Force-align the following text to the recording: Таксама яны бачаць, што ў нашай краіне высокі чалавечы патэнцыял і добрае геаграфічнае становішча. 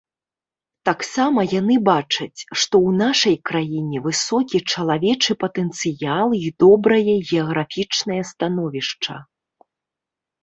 Таксама 0.89 1.39
яны 1.49 1.75
бачаць, 1.89 2.39
што 2.43 2.57
ў 2.59 2.89
нашай 3.01 3.35
краіне 3.49 3.97
высокі 4.07 4.61
чалавечы 4.75 5.31
патэнцыял 5.43 6.27
і 6.37 6.49
добрае 6.63 7.13
геаграфічнае 7.29 8.21
становішча. 8.31 9.13